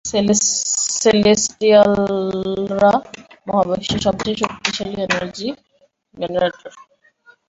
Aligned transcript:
সেলেস্টিয়ালরা 0.95 2.91
মহাবিশ্বে 3.47 3.97
সবচেয়ে 4.05 4.39
শক্তিশালী 4.41 4.95
এনার্জি 5.05 5.47
জেনারেটর। 6.17 6.71